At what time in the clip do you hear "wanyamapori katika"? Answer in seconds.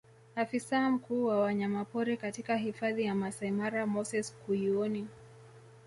1.39-2.55